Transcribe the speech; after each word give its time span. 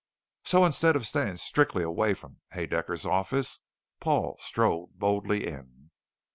So 0.43 0.65
instead 0.65 0.95
of 0.95 1.05
staying 1.05 1.37
strictly 1.37 1.83
away 1.83 2.15
from 2.15 2.39
Haedaecker's 2.53 3.05
office, 3.05 3.59
Paul 3.99 4.35
strode 4.39 4.93
boldly 4.97 5.45
in. 5.45 5.91